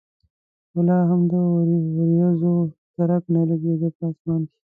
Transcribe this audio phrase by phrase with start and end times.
[0.69, 1.33] خو لا هم د
[1.99, 2.53] ورېځو
[2.95, 4.57] درک نه لګېده په اسمان کې.